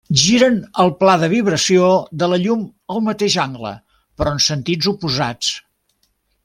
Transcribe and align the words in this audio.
Giren 0.19 0.55
el 0.83 0.87
pla 1.01 1.17
de 1.23 1.29
vibració 1.33 1.89
de 2.23 2.31
la 2.33 2.39
llum 2.45 2.65
el 2.95 3.05
mateix 3.11 3.37
angle 3.47 3.75
però 4.23 4.35
en 4.39 4.43
sentits 4.51 4.93
oposats. 4.95 5.55